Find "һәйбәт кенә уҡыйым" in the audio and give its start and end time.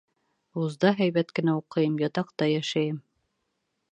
1.01-2.01